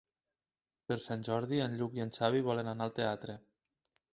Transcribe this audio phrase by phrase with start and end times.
[0.91, 3.37] Per Sant Jordi en Lluc i en Xavi volen anar al teatre.